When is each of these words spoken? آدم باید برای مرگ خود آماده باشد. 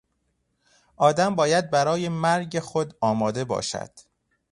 آدم 0.97 1.35
باید 1.35 1.69
برای 1.69 2.09
مرگ 2.09 2.59
خود 2.59 2.95
آماده 3.01 3.43
باشد. 3.43 3.91